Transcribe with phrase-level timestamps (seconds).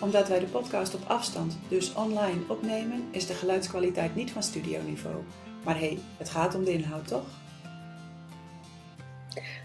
[0.00, 5.16] Omdat wij de podcast op afstand, dus online, opnemen, is de geluidskwaliteit niet van studioniveau.
[5.64, 7.26] Maar hé, hey, het gaat om de inhoud, toch?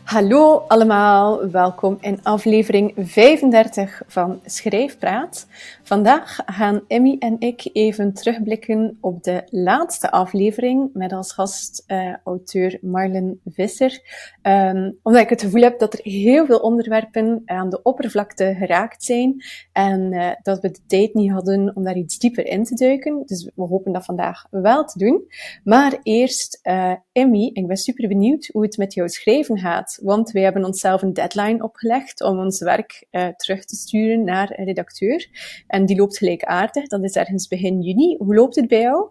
[0.03, 5.47] Hallo allemaal, welkom in aflevering 35 van Schrijfpraat.
[5.85, 12.15] Vandaag gaan Emmy en ik even terugblikken op de laatste aflevering met als gast uh,
[12.23, 14.01] auteur Marlen Visser.
[14.41, 19.03] Um, omdat ik het gevoel heb dat er heel veel onderwerpen aan de oppervlakte geraakt
[19.03, 22.75] zijn en uh, dat we de tijd niet hadden om daar iets dieper in te
[22.75, 23.23] duiken.
[23.25, 25.23] Dus we hopen dat vandaag wel te doen.
[25.63, 30.31] Maar eerst, uh, Emmy, ik ben super benieuwd hoe het met jouw schrijven gaat want
[30.31, 35.27] wij hebben onszelf een deadline opgelegd om ons werk terug te sturen naar redacteur.
[35.73, 38.15] En die loopt gelijkaardig, dat is ergens begin juni.
[38.17, 39.09] Hoe loopt het bij jou?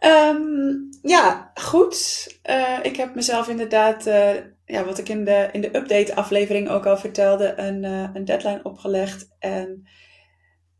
[0.00, 2.26] Um, ja, goed.
[2.50, 6.86] Uh, ik heb mezelf inderdaad, uh, ja, wat ik in de, in de update-aflevering ook
[6.86, 9.36] al vertelde, een, een deadline opgelegd.
[9.38, 9.88] En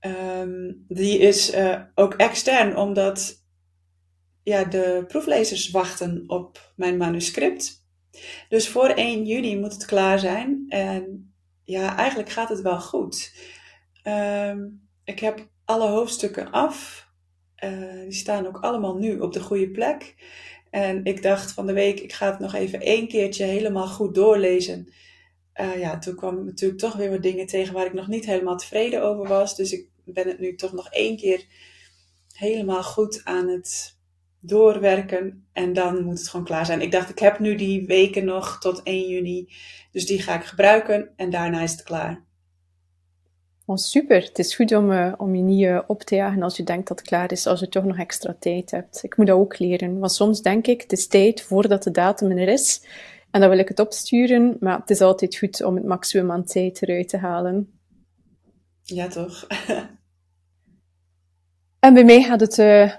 [0.01, 1.57] um, die is
[1.95, 3.43] ook extern, omdat
[4.43, 7.87] ja, de proeflezers wachten op mijn manuscript.
[8.49, 10.65] Dus voor 1 juni moet het klaar zijn.
[10.69, 11.35] En
[11.65, 13.33] ja, eigenlijk gaat het wel goed.
[14.03, 17.09] Um, ik heb alle hoofdstukken af.
[17.65, 20.15] Uh, die staan ook allemaal nu op de goede plek.
[20.71, 24.15] En ik dacht van de week, ik ga het nog even één keertje helemaal goed
[24.15, 24.93] doorlezen.
[25.61, 28.27] Uh, ja, toen kwam ik natuurlijk toch weer wat dingen tegen waar ik nog niet
[28.27, 29.57] helemaal tevreden over was.
[29.57, 31.47] Dus ik ben het nu toch nog één keer
[32.33, 33.99] helemaal goed aan het
[34.41, 36.81] doorwerken en dan moet het gewoon klaar zijn.
[36.81, 39.53] Ik dacht, ik heb nu die weken nog tot 1 juni,
[39.91, 42.25] dus die ga ik gebruiken en daarna is het klaar.
[43.67, 44.23] Oh, super.
[44.23, 46.89] Het is goed om, uh, om je niet uh, op te jagen als je denkt
[46.89, 49.03] dat het klaar is, als je toch nog extra tijd hebt.
[49.03, 52.31] Ik moet dat ook leren, want soms denk ik, het is tijd voordat de datum
[52.31, 52.87] er is
[53.31, 56.45] en dan wil ik het opsturen, maar het is altijd goed om het maximum aan
[56.45, 57.81] tijd eruit te halen.
[58.83, 59.47] Ja, toch?
[61.87, 62.93] en bij mij gaat het uh,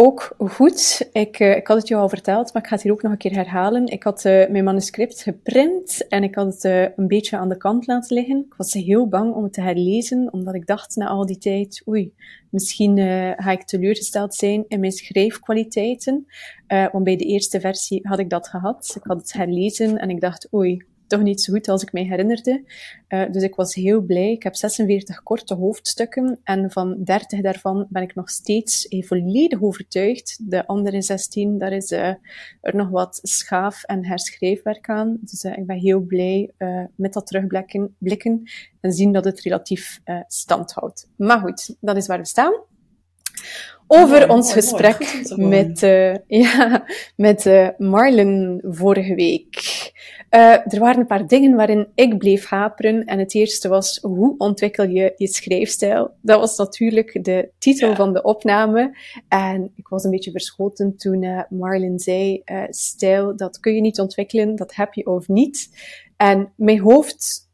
[0.00, 1.08] ook goed.
[1.12, 3.12] Ik, uh, ik had het jou al verteld, maar ik ga het hier ook nog
[3.12, 3.86] een keer herhalen.
[3.86, 7.56] Ik had uh, mijn manuscript geprint en ik had het uh, een beetje aan de
[7.56, 8.44] kant laten liggen.
[8.46, 11.82] Ik was heel bang om het te herlezen, omdat ik dacht na al die tijd,
[11.88, 12.12] oei,
[12.50, 12.98] misschien
[13.36, 16.26] ga ik teleurgesteld zijn in mijn schrijfkwaliteiten.
[16.66, 18.92] want bij de eerste versie had ik dat gehad.
[18.96, 22.02] Ik had het herlezen en ik dacht, oei, toch niet zo goed als ik mij
[22.02, 22.64] herinnerde.
[23.08, 24.32] Uh, dus ik was heel blij.
[24.32, 30.38] Ik heb 46 korte hoofdstukken en van 30 daarvan ben ik nog steeds volledig overtuigd.
[30.50, 32.06] De andere 16, daar is uh,
[32.60, 35.18] er nog wat schaaf- en herschrijfwerk aan.
[35.20, 36.50] Dus uh, ik ben heel blij
[36.94, 38.42] met dat terugblikken blikken
[38.80, 41.08] en zien dat het relatief stand houdt.
[41.16, 42.52] Maar goed, dat is waar we staan.
[43.86, 45.80] Over ons gesprek met,
[46.26, 46.84] ja,
[47.16, 49.77] met Marlen vorige week.
[50.30, 53.04] Uh, er waren een paar dingen waarin ik bleef haperen.
[53.04, 56.10] En het eerste was, hoe ontwikkel je je schrijfstijl?
[56.20, 57.94] Dat was natuurlijk de titel ja.
[57.94, 58.96] van de opname.
[59.28, 63.80] En ik was een beetje verschoten toen uh, Marlin zei, uh, stijl, dat kun je
[63.80, 65.70] niet ontwikkelen, dat heb je of niet.
[66.16, 67.50] En mijn hoofd,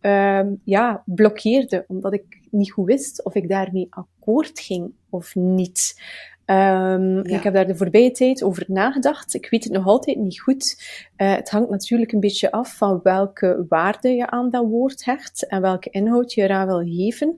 [0.65, 6.01] ja, blokkeerde, omdat ik niet goed wist of ik daarmee akkoord ging of niet.
[6.47, 7.37] Um, ja.
[7.37, 9.35] Ik heb daar de voorbije tijd over nagedacht.
[9.35, 10.77] Ik weet het nog altijd niet goed.
[11.17, 15.47] Uh, het hangt natuurlijk een beetje af van welke waarde je aan dat woord hecht
[15.47, 17.37] en welke inhoud je eraan wil geven.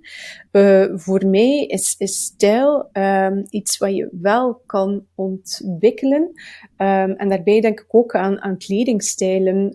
[0.53, 6.23] Uh, voor mij is, is stijl um, iets wat je wel kan ontwikkelen.
[6.23, 9.75] Um, en daarbij denk ik ook aan, aan kledingstijlen.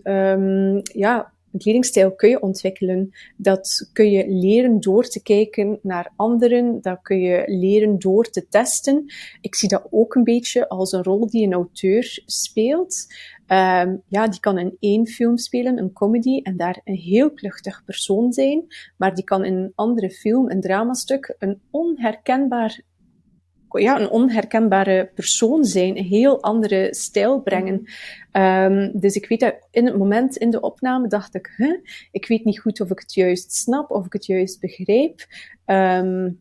[0.82, 3.10] ja, een kledingstijl kun je ontwikkelen.
[3.36, 6.78] Dat kun je leren door te kijken naar anderen.
[6.82, 9.04] Dat kun je leren door te testen.
[9.40, 13.06] Ik zie dat ook een beetje als een rol die een auteur speelt.
[13.48, 17.82] Um, ja, die kan in één film spelen, een comedy, en daar een heel kluchtig
[17.84, 18.66] persoon zijn.
[18.96, 22.80] Maar die kan in een andere film, een dramastuk, een onherkenbaar
[23.80, 27.84] ja, een onherkenbare persoon zijn, een heel andere stijl brengen.
[28.32, 31.78] Um, dus ik weet dat in het moment in de opname dacht ik, huh,
[32.10, 35.26] ik weet niet goed of ik het juist snap, of ik het juist begrijp.
[35.66, 36.40] Um,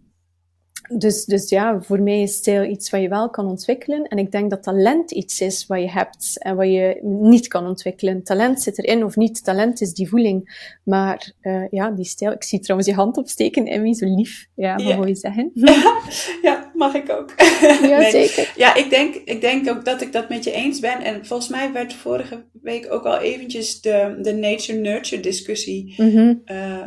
[0.98, 4.08] dus, dus ja, voor mij is stijl iets wat je wel kan ontwikkelen.
[4.08, 7.68] En ik denk dat talent iets is wat je hebt en wat je niet kan
[7.68, 8.24] ontwikkelen.
[8.24, 9.44] Talent zit erin of niet.
[9.44, 10.70] Talent is die voeling.
[10.84, 12.32] Maar uh, ja, die stijl.
[12.32, 14.48] Ik zie trouwens je hand opsteken, Emmy, zo lief.
[14.56, 15.52] Ja, wat wil je zeggen?
[16.42, 17.34] ja, mag ik ook.
[17.92, 18.54] ja, zeker.
[18.56, 21.02] Ja, ik denk, ik denk ook dat ik dat met je eens ben.
[21.02, 26.20] En volgens mij werd vorige week ook al eventjes de, de nature-nurture discussie mm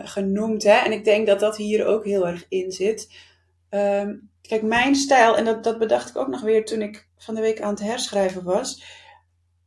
[0.04, 0.62] genoemd.
[0.62, 0.72] Hè?
[0.84, 3.08] En ik denk dat dat hier ook heel erg in zit.
[3.74, 7.34] Ehm, kijk, mijn stijl, en dat, dat bedacht ik ook nog weer toen ik van
[7.34, 8.84] de week aan het herschrijven was,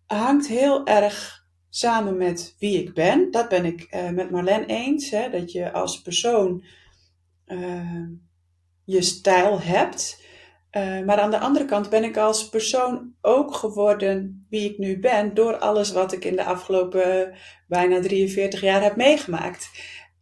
[0.06, 3.32] hangt heel erg samen met wie ik ben.
[3.32, 6.64] Dat ben ik uh, met Marlene eens, hè, dat je als persoon
[7.48, 8.08] uh,
[8.84, 10.24] je stijl hebt.
[10.72, 15.00] Uh, maar aan de andere kant ben ik als persoon ook geworden wie ik nu
[15.00, 17.34] ben door alles wat ik in de afgelopen
[17.68, 19.70] bijna 43 jaar heb meegemaakt.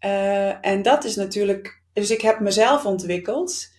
[0.05, 3.73] Uh, en dat is natuurlijk, dus ik heb mezelf ontwikkeld.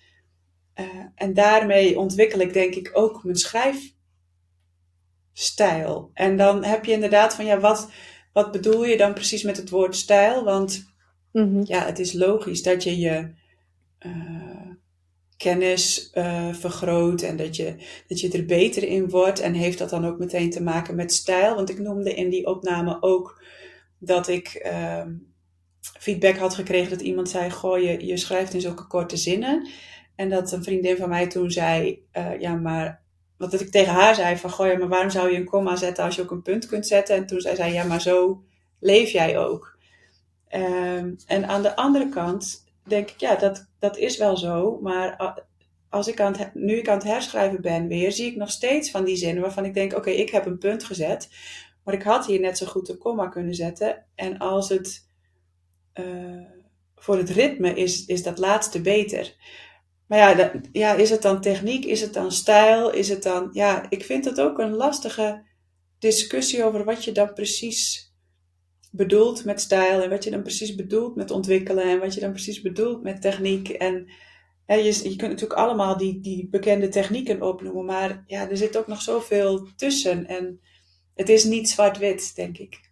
[0.81, 6.11] Uh, en daarmee ontwikkel ik denk ik ook mijn schrijfstijl.
[6.15, 7.91] En dan heb je inderdaad van ja, wat,
[8.33, 10.45] wat bedoel je dan precies met het woord stijl?
[10.45, 10.93] Want
[11.33, 11.63] mm-hmm.
[11.65, 13.35] ja, het is logisch dat je je
[14.07, 14.71] uh,
[15.37, 17.75] kennis uh, vergroot en dat je,
[18.09, 19.41] dat je er beter in wordt.
[19.41, 21.55] En heeft dat dan ook meteen te maken met stijl?
[21.55, 23.43] Want ik noemde in die opname ook
[23.99, 25.07] dat ik uh,
[25.81, 29.69] feedback had gekregen dat iemand zei: Goh, je, je schrijft in zulke korte zinnen.
[30.17, 33.03] En dat een vriendin van mij toen zei, uh, ja, maar
[33.37, 35.77] wat dat ik tegen haar zei van, goh, ja, maar waarom zou je een komma
[35.77, 37.17] zetten als je ook een punt kunt zetten?
[37.17, 38.45] En toen zei zij, ja, maar zo
[38.81, 39.79] leef jij ook.
[40.51, 40.97] Uh,
[41.27, 45.37] en aan de andere kant denk ik, ja, dat, dat is wel zo, maar
[45.89, 49.05] als ik aan nu ik aan het herschrijven ben weer, zie ik nog steeds van
[49.05, 51.29] die zinnen waarvan ik denk, oké, ik heb een punt gezet,
[51.85, 54.05] maar ik had hier net zo goed een komma kunnen zetten.
[54.15, 55.09] En als het
[55.95, 56.45] uh,
[56.97, 59.35] voor het ritme is, is dat laatste beter.
[60.07, 61.85] Maar ja, ja, is het dan techniek?
[61.85, 62.93] Is het dan stijl?
[62.93, 63.49] Is het dan.
[63.53, 65.45] Ja, ik vind het ook een lastige
[65.99, 68.13] discussie over wat je dan precies
[68.91, 70.03] bedoelt met stijl.
[70.03, 71.85] En wat je dan precies bedoelt met ontwikkelen.
[71.85, 73.69] En wat je dan precies bedoelt met techniek.
[73.69, 74.09] En
[74.67, 77.85] je, je kunt natuurlijk allemaal die, die bekende technieken opnoemen.
[77.85, 80.27] Maar ja, er zit ook nog zoveel tussen.
[80.27, 80.61] En
[81.15, 82.86] het is niet zwart-wit, denk ik.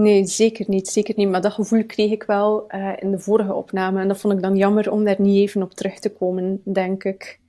[0.00, 1.28] Nee, zeker niet, zeker niet.
[1.28, 4.00] Maar dat gevoel kreeg ik wel uh, in de vorige opname.
[4.00, 7.04] En dat vond ik dan jammer om daar niet even op terug te komen, denk
[7.04, 7.40] ik.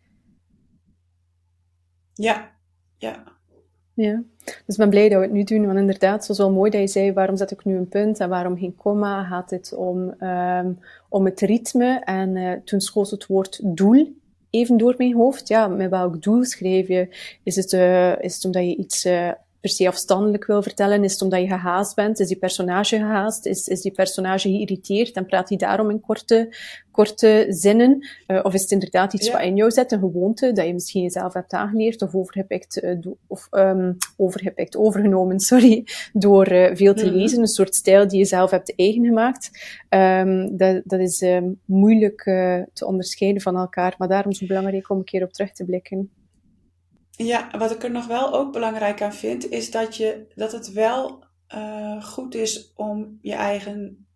[2.14, 2.52] Ja,
[2.98, 3.24] ja.
[3.94, 5.66] Ja, dus ik ben blij dat we het nu doen.
[5.66, 8.30] Want inderdaad, was wel mooi dat je zei, waarom zet ik nu een punt en
[8.30, 9.24] waarom geen komma?
[9.24, 12.02] Gaat het om, um, om het ritme?
[12.04, 14.16] En uh, toen schoot het woord doel
[14.50, 15.48] even door mijn hoofd.
[15.48, 17.08] Ja, met welk doel schrijf je?
[17.44, 19.06] Is het, uh, is het omdat je iets
[19.62, 21.04] per se afstandelijk wil vertellen?
[21.04, 22.20] Is het omdat je gehaast bent?
[22.20, 23.46] Is die personage gehaast?
[23.46, 26.56] Is, is die personage geïrriteerd en praat hij daarom in korte,
[26.92, 28.08] korte zinnen?
[28.28, 29.32] Uh, of is het inderdaad iets ja.
[29.32, 32.98] wat in jou zit, een gewoonte, dat je misschien jezelf hebt aangeleerd of overgepikt, uh,
[33.28, 37.20] of um, overgepikt, overgenomen, sorry, door uh, veel te mm -hmm.
[37.20, 39.52] lezen, een soort stijl die je zelf hebt eigen gemaakt.
[39.90, 42.24] Um, dat, dat is um, moeilijk
[42.74, 45.66] te onderscheiden van elkaar, maar daarom is het belangrijk om een keer op terug te
[45.66, 46.10] blikken.
[47.12, 50.72] Ja, wat ik er nog wel ook belangrijk aan vind, is dat, je, dat het
[50.72, 51.24] wel
[51.56, 54.08] uh, goed is om je eigen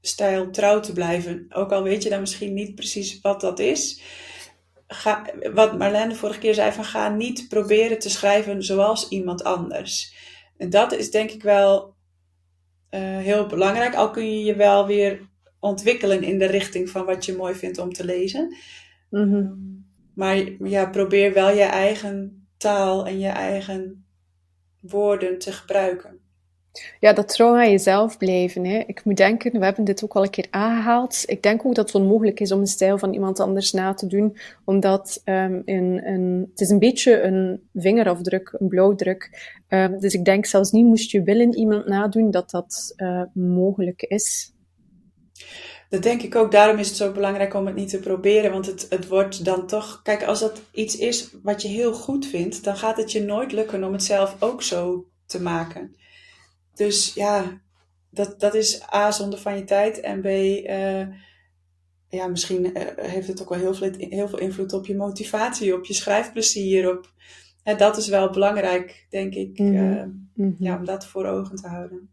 [0.00, 1.46] stijl trouw te blijven.
[1.48, 4.02] Ook al weet je dan misschien niet precies wat dat is.
[4.86, 10.14] Ga, wat Marlene vorige keer zei, van ga niet proberen te schrijven zoals iemand anders.
[10.56, 11.94] En dat is denk ik wel
[12.90, 13.94] uh, heel belangrijk.
[13.94, 15.28] Al kun je je wel weer
[15.60, 18.56] ontwikkelen in de richting van wat je mooi vindt om te lezen.
[19.10, 19.77] Mm.
[20.18, 24.06] Maar ja, probeer wel je eigen taal en je eigen
[24.80, 26.18] woorden te gebruiken.
[27.00, 28.64] Ja, dat trouw aan jezelf blijven.
[28.64, 28.78] Hè.
[28.86, 31.22] Ik moet denken, we hebben dit ook al een keer aangehaald.
[31.26, 34.06] Ik denk ook dat het onmogelijk is om een stijl van iemand anders na te
[34.06, 39.52] doen, omdat um, een, het is een beetje een vingerafdruk, een blauwdruk.
[39.68, 44.02] Um, dus ik denk zelfs niet moest je willen iemand nadoen, dat dat uh, mogelijk
[44.02, 44.52] is.
[45.88, 46.52] Dat denk ik ook.
[46.52, 48.52] Daarom is het zo belangrijk om het niet te proberen.
[48.52, 50.00] Want het, het wordt dan toch.
[50.02, 53.52] Kijk, als dat iets is wat je heel goed vindt, dan gaat het je nooit
[53.52, 55.96] lukken om het zelf ook zo te maken.
[56.74, 57.60] Dus ja,
[58.10, 60.00] dat, dat is A, zonde van je tijd.
[60.00, 61.06] En B, uh,
[62.08, 65.74] ja, misschien uh, heeft het ook wel heel veel, heel veel invloed op je motivatie,
[65.74, 66.90] op je schrijfplezier.
[66.90, 67.12] Op,
[67.62, 69.92] hè, dat is wel belangrijk, denk ik, mm -hmm.
[69.92, 70.56] uh, mm -hmm.
[70.58, 72.10] ja, om dat voor ogen te houden.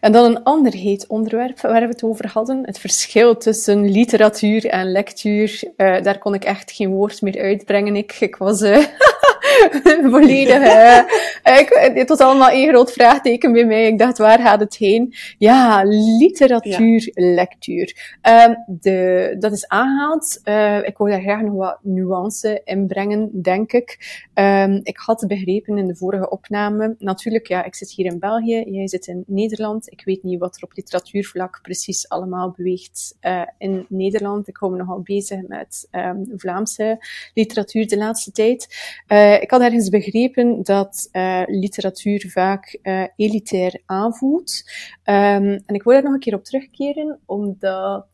[0.00, 2.62] En dan een ander heet onderwerp waar we het over hadden.
[2.64, 5.62] Het verschil tussen literatuur en lectuur.
[5.76, 7.96] Uh, daar kon ik echt geen woord meer uitbrengen.
[7.96, 8.62] Ik, ik was...
[8.62, 8.84] Uh,
[10.12, 10.58] volledig.
[11.60, 13.86] Ik, het was allemaal één groot vraagteken bij mij.
[13.86, 15.14] Ik dacht, waar gaat het heen?
[15.38, 15.82] Ja,
[16.18, 18.18] literatuur, lectuur.
[18.46, 20.40] Um, de, dat is aangehaald.
[20.44, 24.18] Uh, ik wil daar graag nog wat nuance in brengen, denk ik.
[24.34, 26.94] Um, ik had begrepen in de vorige opname.
[26.98, 28.64] Natuurlijk, ja, ik zit hier in België.
[28.66, 29.92] Jij zit in Nederland.
[29.92, 34.48] Ik weet niet wat er op literatuurvlak precies allemaal beweegt uh, in Nederland.
[34.48, 38.68] Ik hou me nogal bezig met um, Vlaamse literatuur de laatste tijd.
[39.08, 44.62] Uh, ik had ergens begrepen dat uh, literatuur vaak uh, elitair aanvoelt.
[45.04, 48.06] Um, en ik wil daar nog een keer op terugkeren, omdat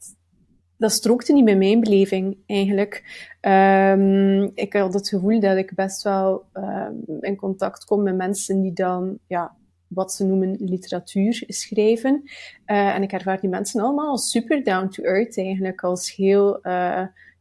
[0.76, 3.04] dat strookte niet met mijn beleving eigenlijk.
[3.40, 8.62] Um, ik had het gevoel dat ik best wel um, in contact kom met mensen
[8.62, 12.22] die dan ja, wat ze noemen literatuur schrijven.
[12.66, 16.60] Uh, en ik ervaar die mensen allemaal als super down to earth eigenlijk, als heel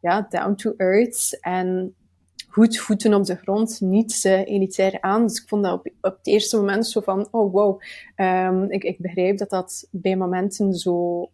[0.02, 1.96] ja, down to earth en
[2.56, 5.28] goed voeten op de grond, niet uh, elitair aan.
[5.28, 7.82] Dus ik vond dat op, op het eerste moment zo van, oh wow,
[8.16, 11.30] um, ik, ik begrijp dat dat bij momenten zo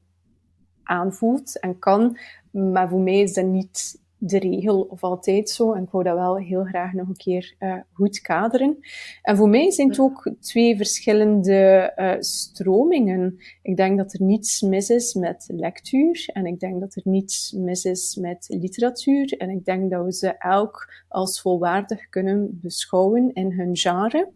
[0.83, 2.17] aanvoelt en kan,
[2.51, 5.73] maar voor mij is dat niet de regel of altijd zo.
[5.73, 8.77] En ik wou dat wel heel graag nog een keer uh, goed kaderen.
[9.21, 13.37] En voor mij zijn het ook twee verschillende uh, stromingen.
[13.61, 16.29] Ik denk dat er niets mis is met lectuur.
[16.33, 19.37] En ik denk dat er niets mis is met literatuur.
[19.37, 24.29] En ik denk dat we ze elk als volwaardig kunnen beschouwen in hun genre.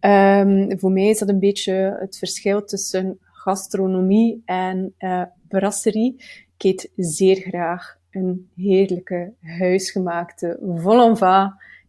[0.00, 6.14] Um, voor mij is dat een beetje het verschil tussen gastronomie en uh, brasserie.
[6.56, 11.00] Ik eet zeer graag een heerlijke, huisgemaakte vol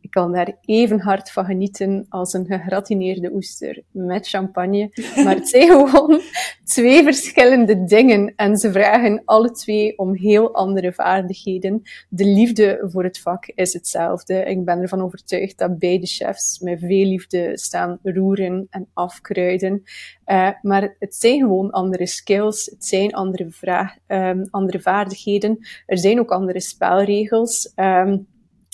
[0.04, 4.92] Ik kan daar even hard van genieten als een gegratineerde oester met champagne.
[5.24, 6.22] Maar het zijn gewoon
[6.64, 11.82] twee verschillende dingen en ze vragen alle twee om heel andere vaardigheden.
[12.10, 14.44] De liefde voor het vak is hetzelfde.
[14.44, 19.84] Ik ben ervan overtuigd dat beide chefs met veel liefde staan roeren en afkruiden.
[20.26, 25.58] Uh, maar het zijn gewoon andere skills, het zijn andere, vraag, um, andere vaardigheden.
[25.86, 27.72] Er zijn ook andere spelregels.
[27.76, 28.32] Um,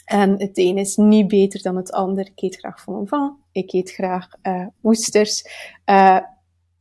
[0.10, 2.26] en het een is niet beter dan het ander.
[2.26, 5.44] Ik eet graag van ik eet graag uh, oesters.
[5.86, 6.20] Uh,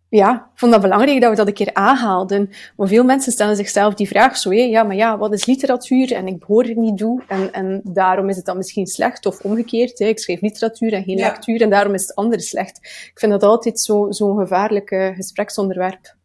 [0.08, 2.50] ja, ik vond dat belangrijk dat we dat een keer aanhaalden.
[2.76, 6.12] Maar veel mensen stellen zichzelf die vraag zo, hé, ja, maar ja, wat is literatuur?
[6.12, 7.22] En ik behoor er niet toe.
[7.26, 9.26] En, en daarom is het dan misschien slecht.
[9.26, 11.26] Of omgekeerd, hè, ik schrijf literatuur en geen ja.
[11.26, 11.62] lectuur.
[11.62, 12.78] En daarom is het andere slecht.
[13.12, 16.16] Ik vind dat altijd zo'n zo gevaarlijk gespreksonderwerp.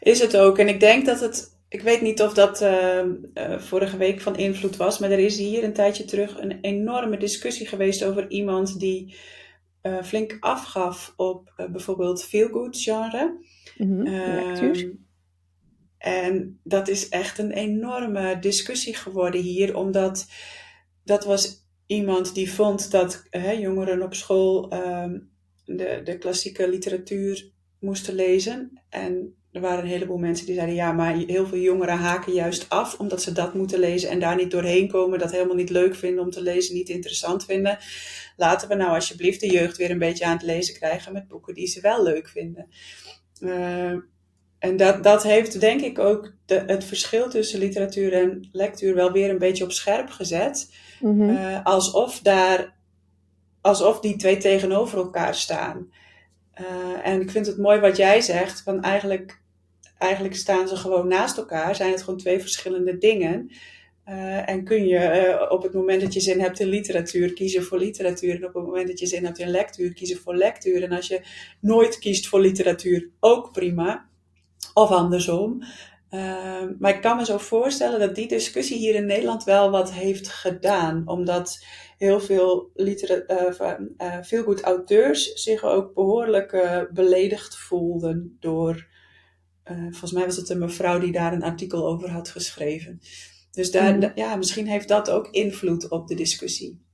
[0.00, 0.58] Is het ook.
[0.58, 1.55] En ik denk dat het...
[1.68, 3.02] Ik weet niet of dat uh,
[3.34, 4.98] uh, vorige week van invloed was.
[4.98, 9.16] Maar er is hier een tijdje terug een enorme discussie geweest over iemand die
[9.82, 13.38] uh, flink afgaf op bijvoorbeeld feel-good genre.
[13.76, 15.04] Mm -hmm,
[15.98, 20.26] en dat is echt een enorme discussie geworden hier, omdat
[21.04, 23.22] dat was iemand die vond dat
[23.58, 25.30] jongeren op school um,
[25.64, 28.82] de, de klassieke literatuur moesten lezen.
[28.88, 32.68] En er waren een heleboel mensen die zeiden: ja, maar heel veel jongeren haken juist
[32.68, 35.94] af omdat ze dat moeten lezen en daar niet doorheen komen, dat helemaal niet leuk
[35.94, 37.78] vinden om te lezen, niet interessant vinden
[38.36, 41.54] laten we nou alsjeblieft de jeugd weer een beetje aan het lezen krijgen met boeken
[41.54, 42.68] die ze wel leuk vinden.
[43.40, 43.94] Uh,
[44.58, 49.12] en dat, dat heeft denk ik ook de, het verschil tussen literatuur en lectuur wel
[49.12, 50.74] weer een beetje op scherp gezet.
[51.00, 51.30] Mm -hmm.
[51.30, 52.76] uh, alsof, daar,
[53.60, 55.92] alsof die twee tegenover elkaar staan.
[56.60, 59.40] Uh, en ik vind het mooi wat jij zegt, van eigenlijk,
[59.98, 63.50] eigenlijk staan ze gewoon naast elkaar, zijn het gewoon twee verschillende dingen.
[64.08, 67.62] Uh, en kun je uh, op het moment dat je zin hebt in literatuur kiezen
[67.62, 68.34] voor literatuur.
[68.34, 70.82] En op het moment dat je zin hebt in lectuur kiezen voor lectuur.
[70.82, 71.20] En als je
[71.60, 74.08] nooit kiest voor literatuur, ook prima.
[74.74, 75.62] Of andersom.
[76.10, 79.92] Uh, maar ik kan me zo voorstellen dat die discussie hier in Nederland wel wat
[79.92, 81.02] heeft gedaan.
[81.06, 81.64] Omdat
[81.98, 82.70] heel veel,
[84.22, 88.86] veel goed auteurs zich ook behoorlijk beledigd voelden door.
[89.74, 93.00] Volgens mij was het een mevrouw die daar een artikel over had geschreven.
[93.50, 94.12] Dus daar, mm.
[94.14, 96.84] ja, misschien heeft dat ook invloed op de discussie.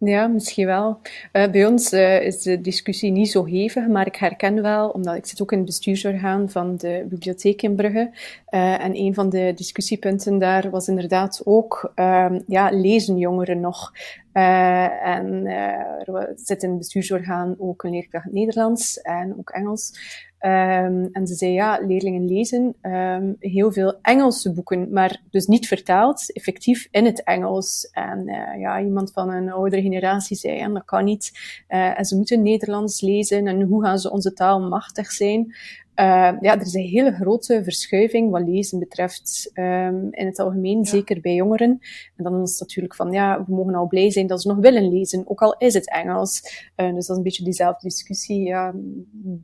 [0.00, 1.00] Ja, misschien wel.
[1.32, 5.16] Uh, bij ons uh, is de discussie niet zo hevig, maar ik herken wel, omdat
[5.16, 8.10] ik zit ook in het bestuursorgaan van de bibliotheek in Brugge.
[8.50, 13.92] Uh, en een van de discussiepunten daar was inderdaad ook, ehm, ja, lezen jongeren nog?
[14.32, 19.92] en er zit in het bestuursorgaan ook een leerkracht Nederlands en ook Engels.
[20.40, 25.66] Um, en ze zei, ja, leerlingen lezen um, heel veel Engelse boeken, maar dus niet
[25.66, 27.88] vertaald, effectief in het Engels.
[27.92, 31.30] En uh, ja, iemand van een oudere generatie zei, ja, dat kan niet.
[31.68, 35.54] Uh, en ze moeten Nederlands lezen en hoe gaan ze onze taal machtig zijn?
[36.00, 36.04] Uh,
[36.40, 41.20] ja, er is een hele grote verschuiving wat lezen betreft um, in het algemeen, zeker
[41.20, 41.78] bij jongeren.
[42.16, 44.56] En dan is het natuurlijk van, ja, we mogen al blij zijn dat ze nog
[44.56, 46.42] willen lezen, ook al is het Engels.
[46.76, 48.42] Uh, dus dat is een beetje diezelfde discussie.
[48.42, 48.74] Ja,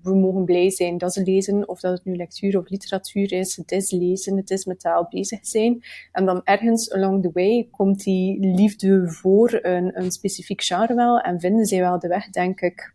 [0.03, 3.57] we mogen blij zijn dat ze lezen, of dat het nu lectuur of literatuur is.
[3.57, 5.85] Het is lezen, het is met taal bezig zijn.
[6.13, 11.19] En dan ergens along the way komt die liefde voor een, een specifiek genre wel
[11.19, 12.95] en vinden zij wel de weg, denk ik.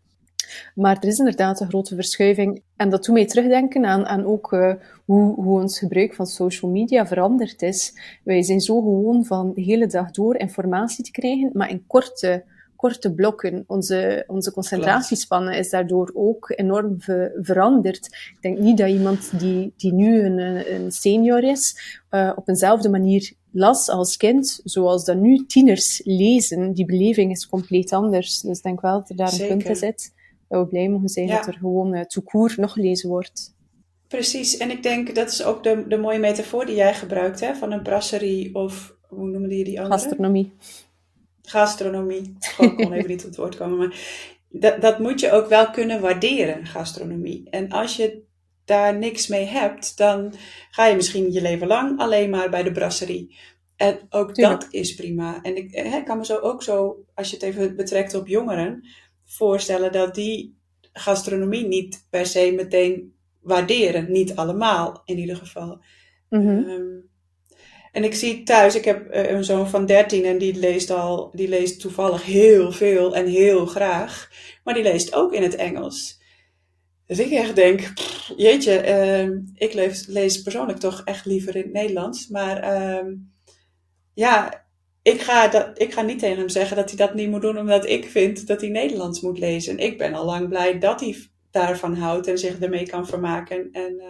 [0.74, 2.62] Maar er is inderdaad een grote verschuiving.
[2.76, 4.72] En dat doet mij terugdenken aan, aan ook uh,
[5.04, 7.92] hoe, hoe ons gebruik van social media veranderd is.
[8.24, 12.44] Wij zijn zo gewoon van de hele dag door informatie te krijgen, maar in korte,
[12.76, 13.64] korte blokken.
[13.66, 16.96] Onze, onze concentratiespannen is daardoor ook enorm
[17.40, 18.06] veranderd.
[18.06, 20.38] Ik denk niet dat iemand die, die nu een,
[20.74, 21.76] een senior is,
[22.10, 26.72] uh, op eenzelfde manier las als kind, zoals dat nu tieners lezen.
[26.72, 28.40] Die beleving is compleet anders.
[28.40, 30.12] Dus ik denk wel dat er daar een punt in zit
[30.50, 33.54] dat we blij mogen zijn dat er gewoon uh, toekoer nog gelezen wordt.
[34.08, 37.54] Precies, en ik denk dat is ook de, de mooie metafoor die jij gebruikt, hè,
[37.54, 40.00] van een brasserie of hoe noemen die die andere?
[40.00, 40.52] Gastronomie.
[41.42, 42.36] Gastronomie.
[42.58, 43.98] Ik kon even niet tot het woord komen, maar
[44.48, 47.50] dat, dat moet je ook wel kunnen waarderen, gastronomie.
[47.50, 48.22] En als je
[48.64, 50.34] daar niks mee hebt, dan
[50.70, 53.36] ga je misschien je leven lang alleen maar bij de brasserie.
[53.76, 55.42] En ook dat is prima.
[55.42, 58.26] En ik, hè, ik kan me zo ook zo, als je het even betrekt op
[58.26, 58.84] jongeren,
[59.32, 60.58] voorstellen dat die
[60.92, 64.12] gastronomie niet per se meteen waarderen.
[64.12, 65.82] Niet allemaal, in ieder geval.
[66.28, 66.48] Mhm.
[66.48, 66.98] Ehm,
[67.92, 71.30] en ik zie thuis, ik heb uh, een zoon van 13 en die leest al,
[71.32, 74.30] die leest toevallig heel veel en heel graag.
[74.64, 76.20] Maar die leest ook in het Engels.
[77.06, 77.92] Dus ik echt denk,
[78.36, 82.28] jeetje, uh, ik lees, lees, persoonlijk toch echt liever in het Nederlands.
[82.28, 83.12] Maar uh,
[84.14, 84.66] ja,
[85.02, 87.58] ik ga, dat, ik ga niet tegen hem zeggen dat hij dat niet moet doen
[87.58, 89.78] omdat ik vind dat hij Nederlands moet lezen.
[89.78, 91.16] Ik ben al lang blij dat hij
[91.50, 93.68] daarvan houdt en zich ermee kan vermaken.
[93.72, 94.06] En uh,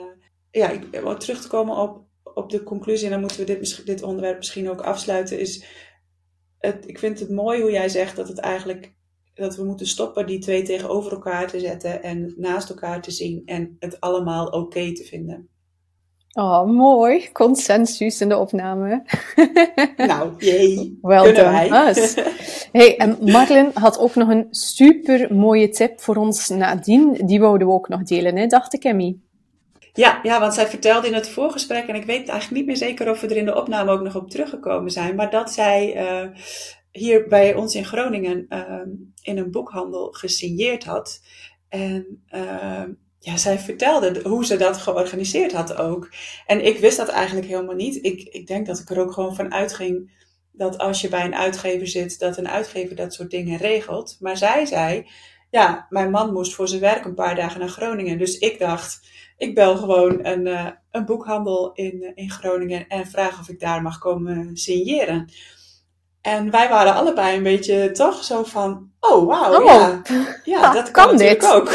[0.50, 3.86] ja, ik, wil terug te komen op, op de conclusie, en dan moeten we dit,
[3.86, 5.64] dit onderwerp misschien ook afsluiten, is
[6.58, 8.94] het, ik vind het mooi hoe jij zegt dat het eigenlijk
[9.34, 13.42] dat we moeten stoppen die twee tegenover elkaar te zetten en naast elkaar te zien
[13.44, 15.48] en het allemaal oké te vinden.
[16.32, 17.32] Oh, mooi.
[17.32, 19.02] Consensus in de opname.
[19.96, 20.98] Nou, jee.
[21.02, 21.94] Wel done
[22.72, 27.20] hey, en Marlen had ook nog een super mooie tip voor ons nadien.
[27.24, 28.46] Die wouden we ook nog delen, hè?
[28.46, 29.16] dacht ik, Emmy.
[29.92, 33.10] Ja, ja, want zij vertelde in het voorgesprek, en ik weet eigenlijk niet meer zeker
[33.10, 36.28] of we er in de opname ook nog op teruggekomen zijn, maar dat zij uh,
[36.90, 38.80] hier bij ons in Groningen uh,
[39.22, 41.20] in een boekhandel gesigneerd had.
[41.68, 42.82] En uh,
[43.22, 46.08] ja, zij vertelde hoe ze dat georganiseerd had ook.
[46.46, 48.04] En ik wist dat eigenlijk helemaal niet.
[48.04, 50.10] Ik, ik denk dat ik er ook gewoon van uitging
[50.52, 54.16] dat als je bij een uitgever zit, dat een uitgever dat soort dingen regelt.
[54.20, 55.06] Maar zij zei,
[55.50, 58.18] ja, mijn man moest voor zijn werk een paar dagen naar Groningen.
[58.18, 59.00] Dus ik dacht,
[59.36, 63.82] ik bel gewoon een, uh, een boekhandel in, in Groningen en vraag of ik daar
[63.82, 65.28] mag komen signeren.
[66.20, 70.02] En wij waren allebei een beetje toch zo van, oh wauw, oh, ja,
[70.44, 71.52] ja, dat kan, kan natuurlijk dit?
[71.52, 71.70] ook.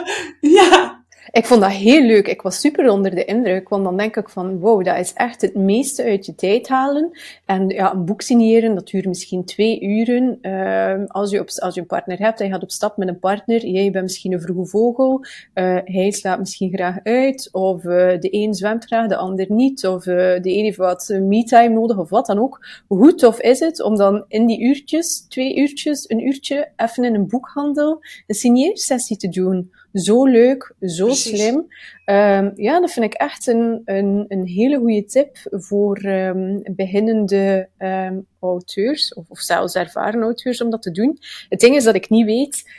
[0.60, 0.91] ja,
[1.32, 2.28] ik vond dat heel leuk.
[2.28, 5.40] Ik was super onder de indruk, want dan denk ik van, wow, dat is echt
[5.40, 7.10] het meeste uit je tijd halen.
[7.46, 10.38] En ja, een boek signeren, dat duurt misschien twee uren.
[10.42, 13.18] Uh, als, je op, als je een partner hebt, hij gaat op stap met een
[13.18, 17.92] partner, jij bent misschien een vroege vogel, uh, hij slaapt misschien graag uit, of uh,
[18.20, 21.98] de een zwemt graag, de ander niet, of uh, de een heeft wat me-time nodig,
[21.98, 22.66] of wat dan ook.
[22.86, 27.14] Hoe tof is het om dan in die uurtjes, twee uurtjes, een uurtje, even in
[27.14, 29.70] een boekhandel een signeersessie te doen?
[29.92, 31.66] Zo leuk, zo slim.
[32.12, 37.68] Um, ja, dat vind ik echt een, een, een hele goede tip voor um, beginnende
[37.78, 41.18] um, auteurs, of, of zelfs ervaren auteurs, om dat te doen.
[41.48, 42.70] Het ding is dat ik niet weet,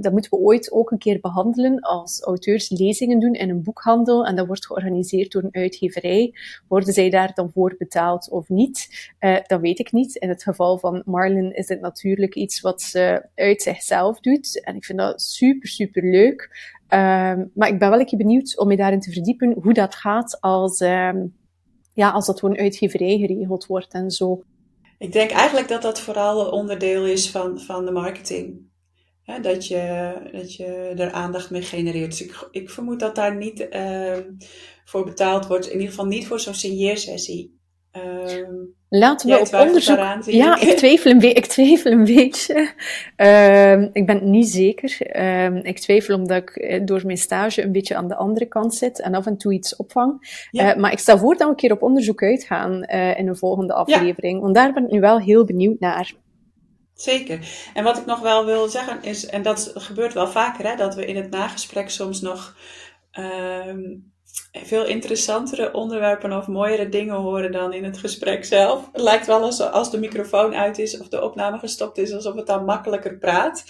[0.00, 4.26] dat moeten we ooit ook een keer behandelen, als auteurs lezingen doen in een boekhandel,
[4.26, 6.34] en dat wordt georganiseerd door een uitgeverij.
[6.68, 9.10] Worden zij daar dan voor betaald of niet?
[9.20, 10.16] Uh, dat weet ik niet.
[10.16, 14.76] In het geval van Marlin is het natuurlijk iets wat ze uit zichzelf doet, en
[14.76, 16.70] ik vind dat super, super leuk.
[16.94, 19.94] Um, maar ik ben wel een keer benieuwd om me daarin te verdiepen hoe dat
[19.94, 21.36] gaat als, um,
[21.92, 24.42] ja, als dat een uitgeverij geregeld wordt en zo.
[24.98, 28.70] Ik denk eigenlijk dat dat vooral onderdeel is van, van de marketing.
[29.42, 32.10] dat, je, dat je er aandacht mee genereert.
[32.10, 34.16] Dus ik, ik vermoed dat daar niet uh,
[34.84, 35.66] voor betaald wordt.
[35.66, 37.60] In ieder geval niet voor zo'n signeersessie.
[37.96, 39.98] Um, Laten we op onderzoek...
[40.24, 40.76] Ja, ik.
[40.76, 42.72] twijfel een, ik twijfel een beetje.
[43.16, 45.16] Uh, ik ben het niet zeker.
[45.16, 48.74] Uh, ik twijfel omdat ik eh, door mijn stage een beetje aan de andere kant
[48.74, 50.44] zit en af en toe iets opvang.
[50.50, 50.74] Ja.
[50.74, 53.36] Uh, maar ik stel voor dat we een keer op onderzoek uitgaan uh, in een
[53.36, 54.36] volgende aflevering.
[54.36, 54.42] Ja.
[54.42, 56.12] Want daar ben ik nu wel heel benieuwd naar.
[56.94, 57.70] Zeker.
[57.74, 60.94] En wat ik nog wel wil zeggen is, en dat gebeurt wel vaker, hè, dat
[60.94, 62.56] we in het nagesprek soms nog
[63.10, 63.80] ehm,
[64.52, 68.88] veel interessantere onderwerpen of mooiere dingen horen dan in het gesprek zelf.
[68.92, 72.34] Het lijkt wel als, als de microfoon uit is of de opname gestopt is, alsof
[72.34, 73.64] het dan makkelijker praat.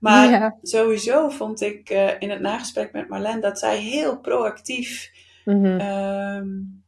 [0.00, 5.10] Maar sowieso vond ik uh, in het nagesprek met Marlene dat zij heel proactief
[5.44, 6.82] mm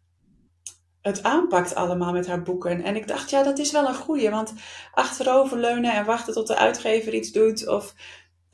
[1.06, 2.82] het aanpakt allemaal met haar boeken.
[2.82, 4.30] En ik dacht, ja, dat is wel een goeie.
[4.30, 4.54] Want
[4.92, 7.68] achteroverleunen en wachten tot de uitgever iets doet.
[7.68, 7.94] Of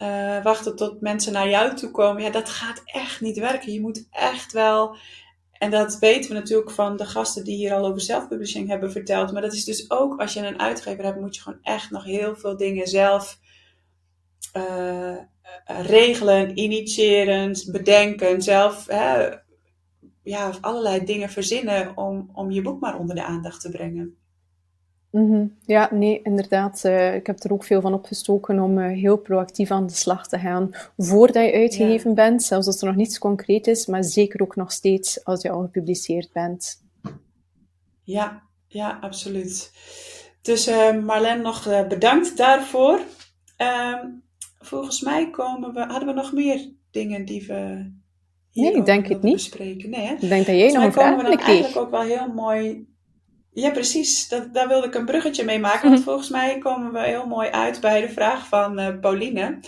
[0.02, 2.22] uh, wachten tot mensen naar jou toe komen.
[2.22, 3.72] Ja, dat gaat echt niet werken.
[3.72, 4.96] Je moet echt wel.
[5.52, 9.32] En dat weten we natuurlijk van de gasten die hier al over zelfpublishing hebben verteld.
[9.32, 12.04] Maar dat is dus ook als je een uitgever hebt, moet je gewoon echt nog
[12.04, 13.38] heel veel dingen zelf
[14.56, 15.16] uh,
[15.66, 18.42] regelen, initiëren, bedenken.
[18.42, 19.28] Zelf hè,
[20.22, 24.21] ja, allerlei dingen verzinnen om, om je boek maar onder de aandacht te brengen.
[25.12, 25.46] Mhm.
[25.66, 26.82] Ja, nee, inderdaad.
[26.86, 30.28] Uh, ik heb er ook veel van opgestoken om uh, heel proactief aan de slag
[30.28, 34.42] te gaan voordat je uitgegeven bent, zelfs als er nog niets concreet is, maar zeker
[34.42, 36.82] ook nog steeds als je al gepubliceerd bent.
[38.02, 39.72] Ja, ja, absoluut.
[40.42, 43.00] Dus uh, Marlene, nog bedankt daarvoor.
[43.56, 44.06] Ehm,
[44.58, 47.90] volgens mij komen we, hadden we nog meer dingen die we
[48.52, 49.34] Nee, ik denk het niet.
[49.34, 49.90] Bespreken.
[49.90, 50.14] Nee, hè?
[50.14, 51.42] Ik denk dat jij nog een vraag hebt.
[51.42, 52.86] eigenlijk ook wel heel mooi...
[53.54, 54.28] Ja, precies.
[54.28, 55.90] Dat, daar wilde ik een bruggetje mee maken.
[55.90, 59.58] Want volgens mij komen we heel mooi uit bij de vraag van uh, Pauline.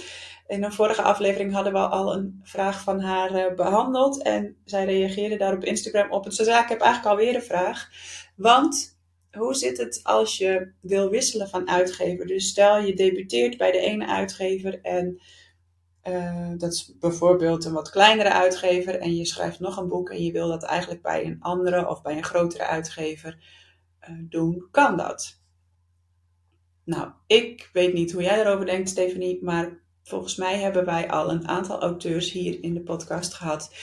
[0.47, 4.23] In een vorige aflevering hadden we al een vraag van haar uh, behandeld.
[4.23, 6.25] En zij reageerde daar op Instagram op.
[6.25, 7.91] En ze zei, ik heb eigenlijk alweer een vraag.
[8.37, 8.99] Want
[9.31, 12.27] hoe zit het als je wil wisselen van uitgever?
[12.27, 15.21] Dus stel je debuteert bij de ene uitgever en
[16.09, 20.25] uh, dat is bijvoorbeeld een wat kleinere uitgever en je schrijft nog een boek en
[20.25, 23.39] je wil dat eigenlijk bij een andere of bij een grotere uitgever
[24.29, 25.43] doen, kan dat.
[26.85, 31.31] Nou, ik weet niet hoe jij daarover denkt, Stephanie, maar volgens mij hebben wij al
[31.31, 33.75] een aantal auteurs hier in de podcast gehad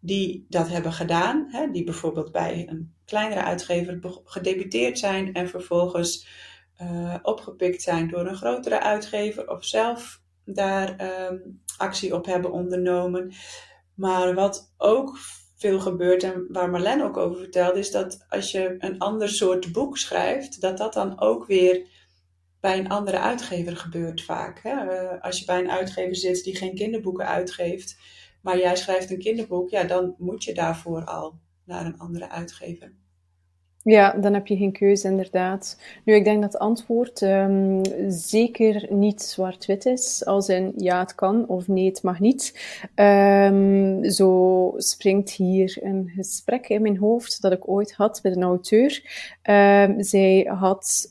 [0.00, 1.46] die dat hebben gedaan.
[1.50, 6.26] Hè, die bijvoorbeeld bij een kleinere uitgever gedebuteerd zijn en vervolgens
[6.82, 13.32] uh, opgepikt zijn door een grotere uitgever of zelf daar um, actie op hebben ondernomen.
[13.94, 15.18] Maar wat ook
[15.60, 19.72] veel gebeurt en waar Marlene ook over vertelde, is dat als je een ander soort
[19.72, 21.86] boek schrijft, dat dat dan ook weer
[22.60, 24.60] bij een andere uitgever gebeurt vaak.
[24.62, 24.70] Hè?
[24.70, 27.98] Eh, als je bij een uitgever zit die geen kinderboeken uitgeeft,
[28.42, 32.94] maar jij schrijft een kinderboek, ja, dan moet je daarvoor al naar een andere uitgever.
[33.82, 35.80] Ja, dan heb je geen keuze, inderdaad.
[36.04, 41.14] Nu, ik denk dat het antwoord um, zeker niet zwart-wit is, als in ja, het
[41.14, 42.60] kan of nee, het mag niet.
[42.94, 48.42] Um, zo springt hier een gesprek in mijn hoofd dat ik ooit had met een
[48.42, 49.02] auteur.
[49.42, 51.10] Um, zij had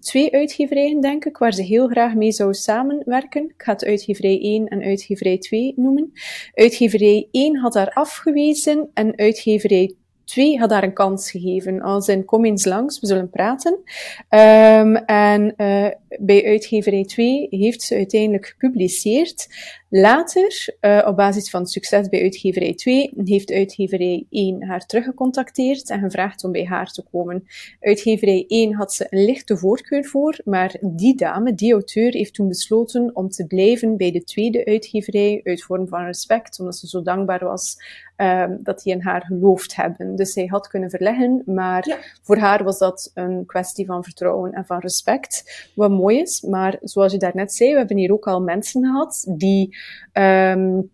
[0.00, 3.44] twee uitgeverijen, denk ik, waar ze heel graag mee zou samenwerken.
[3.44, 6.12] Ik ga het uitgeverij 1 en uitgeverij 2 noemen.
[6.54, 9.94] Uitgeverij 1 had haar afgewezen en uitgeverij
[10.26, 11.80] twee had daar een kans gegeven.
[11.80, 13.72] Als in, kom eens langs, we zullen praten.
[13.72, 15.86] Um, en uh,
[16.18, 19.48] bij uitgeverij 2 heeft ze uiteindelijk gepubliceerd.
[19.88, 26.00] Later, uh, op basis van succes bij uitgeverij 2, heeft uitgeverij 1 haar teruggecontacteerd en
[26.00, 27.46] gevraagd om bij haar te komen.
[27.80, 32.48] Uitgeverij 1 had ze een lichte voorkeur voor, maar die dame, die auteur, heeft toen
[32.48, 37.02] besloten om te blijven bij de tweede uitgeverij uit vorm van respect, omdat ze zo
[37.02, 37.76] dankbaar was
[38.16, 40.16] um, dat die in haar geloofd hebben.
[40.16, 41.96] Dus zij had kunnen verleggen, maar ja.
[42.22, 46.40] voor haar was dat een kwestie van vertrouwen en van respect, wat mooi is.
[46.40, 49.76] Maar zoals je daarnet zei, we hebben hier ook al mensen gehad die
[50.12, 50.90] um,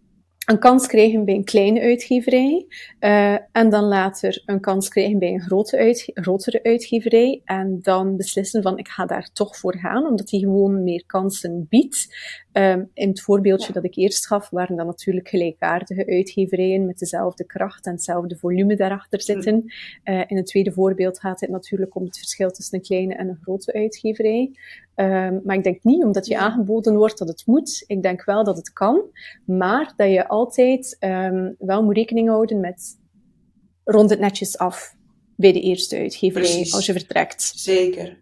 [0.46, 2.66] een kans krijgen bij een kleine uitgeverij
[3.00, 8.62] uh, en dan later een kans krijgen bij een grote grotere uitgeverij en dan beslissen
[8.62, 12.16] van ik ga daar toch voor gaan, omdat die gewoon meer kansen biedt.
[12.53, 13.73] Um, in het voorbeeldje ja.
[13.73, 18.77] dat ik eerst gaf, waren dan natuurlijk gelijkaardige uitgeverijen met dezelfde kracht en hetzelfde volume
[18.77, 19.55] daarachter zitten.
[19.55, 19.71] Mm.
[20.15, 23.29] Uh, in het tweede voorbeeld gaat het natuurlijk om het verschil tussen een kleine en
[23.29, 24.57] een grote uitgeverij.
[24.95, 27.85] Um, maar ik denk niet omdat je aangeboden wordt dat het moet.
[27.87, 29.03] Ik denk wel dat het kan,
[29.45, 32.99] maar dat je altijd um, wel moet rekening houden met
[33.85, 34.95] rond het netjes af
[35.37, 36.75] bij de eerste uitgeverij Precies.
[36.75, 37.53] als je vertrekt.
[37.57, 38.21] Zeker.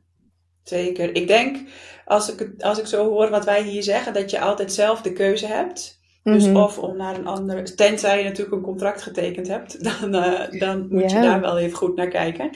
[0.63, 1.15] Zeker.
[1.15, 1.69] Ik denk,
[2.05, 5.13] als ik, als ik zo hoor wat wij hier zeggen, dat je altijd zelf de
[5.13, 6.01] keuze hebt.
[6.23, 6.63] Dus mm -hmm.
[6.63, 10.89] of om naar een andere, tenzij je natuurlijk een contract getekend hebt, dan, uh, dan
[10.89, 11.13] moet yeah.
[11.13, 12.51] je daar wel even goed naar kijken.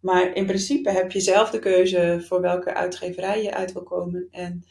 [0.00, 4.28] Maar in principe heb je zelf de keuze voor welke uitgeverij je uit wil komen.
[4.30, 4.64] En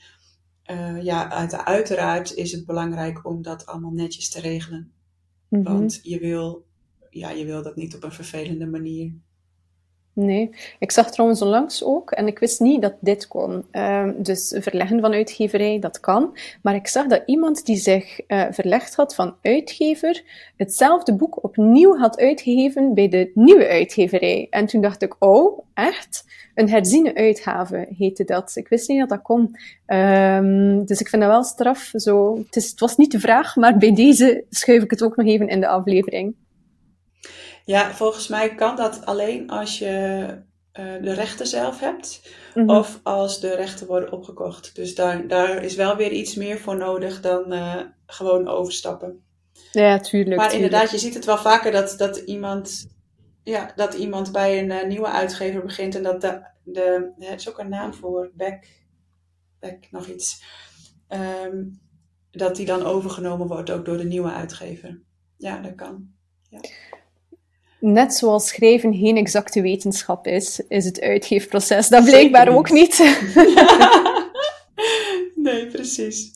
[0.72, 4.92] uh, ja, uit, uiteraard is het belangrijk om dat allemaal netjes te regelen.
[5.50, 5.74] Mm -hmm.
[5.74, 6.66] Want je wil,
[7.10, 9.14] ja, je wil dat niet op een vervelende manier
[10.16, 10.50] Nee,
[10.80, 13.66] ik zag trouwens onlangs ook, en ik wist niet dat dit kon.
[13.72, 16.38] Uh, dus verleggen van uitgeverij, dat kan.
[16.62, 20.24] Maar ik zag dat iemand die zich uh, verlegd had van uitgever,
[20.58, 24.48] hetzelfde boek opnieuw had uitgegeven bij de nieuwe uitgeverij.
[24.50, 26.26] En toen dacht ik, oh, echt?
[26.56, 28.52] Een herziene uitgave heette dat.
[28.56, 29.58] Ik wist niet dat dat kon.
[29.88, 31.92] Um, dus ik vind dat wel straf.
[31.94, 32.38] Zo.
[32.38, 35.28] Het, is, het was niet de vraag, maar bij deze schuif ik het ook nog
[35.28, 36.36] even in de aflevering.
[37.66, 39.88] Ja, volgens mij kan dat alleen als je
[40.80, 42.22] uh, de rechten zelf hebt.
[42.56, 42.78] Mm -hmm.
[42.78, 44.76] Of als de rechten worden opgekocht.
[44.76, 49.24] Dus daar, daar is wel weer iets meer voor nodig dan uh, gewoon overstappen.
[49.72, 50.36] Ja, tuurlijk.
[50.36, 50.54] Maar tuurlijk.
[50.54, 52.88] inderdaad, je ziet het wel vaker dat, dat, iemand,
[53.44, 55.96] ja, dat iemand bij een uh, nieuwe uitgever begint.
[55.96, 58.68] En dat de, de, het is ook een naam voor, back,
[59.60, 60.44] back nog iets.
[61.44, 61.82] Um,
[62.32, 65.02] dat die dan overgenomen wordt ook door de nieuwe uitgever.
[65.38, 66.08] Ja, dat kan.
[66.50, 66.60] Ja.
[67.86, 72.98] Net zoals schrijven geen exacte wetenschap is, is het uitgeefproces dat blijkbaar ook niet.
[75.36, 76.32] nee, precies.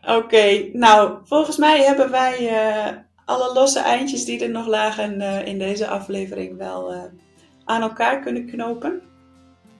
[0.00, 5.20] Oké, okay, nou, volgens mij hebben wij uh, alle losse eindjes die er nog lagen
[5.20, 7.02] uh, in deze aflevering wel uh,
[7.64, 9.02] aan elkaar kunnen knopen.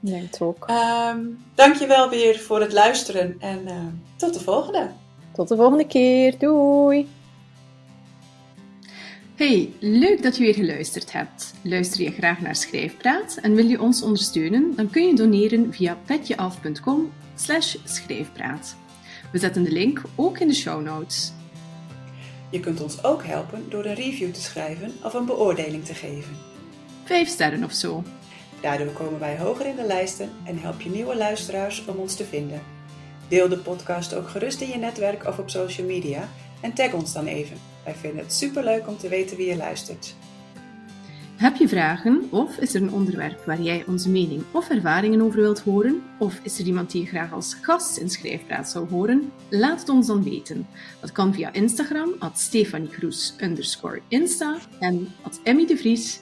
[0.00, 0.68] Denk het ook.
[0.70, 3.68] Um, dankjewel weer voor het luisteren en
[4.16, 4.90] tot de volgende.
[5.34, 6.38] Tot de volgende keer.
[6.38, 7.08] Doei!
[9.38, 11.54] Hey, leuk dat je weer geluisterd hebt.
[11.62, 14.72] Luister je graag naar Schrijfpraat en wil je ons ondersteunen?
[14.76, 17.12] Dan kun je doneren via petjeaf.com
[17.84, 18.76] schrijfpraat.
[19.32, 21.32] We zetten de link ook in de show notes.
[22.50, 26.36] Je kunt ons ook helpen door een review te schrijven of een beoordeling te geven.
[27.04, 28.02] Vijf sterren of zo.
[28.60, 32.24] Daardoor komen wij hoger in de lijsten en help je nieuwe luisteraars om ons te
[32.24, 32.62] vinden.
[33.28, 36.28] Deel de podcast ook gerust in je netwerk of op social media
[36.60, 37.77] en tag ons dan even.
[37.88, 40.14] Wij vinden het superleuk om te weten wie je luistert.
[41.36, 45.40] Heb je vragen of is er een onderwerp waar jij onze mening of ervaringen over
[45.40, 46.02] wilt horen?
[46.18, 49.32] Of is er iemand die je graag als gast in Schrijfpraat zou horen?
[49.48, 50.66] Laat het ons dan weten.
[51.00, 53.34] Dat kan via Instagram, at Stefanie Kroes,
[54.08, 56.20] Insta en at Emmy de Vries,